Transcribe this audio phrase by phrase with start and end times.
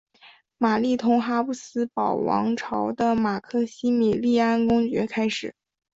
[0.57, 5.53] 玛丽同哈布斯堡王朝的马克西米利安公爵开始。